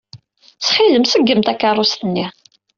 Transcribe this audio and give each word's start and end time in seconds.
Ttxil-m, 0.53 1.03
ṣeggem 1.13 1.41
takeṛṛust-nni. 1.47 2.27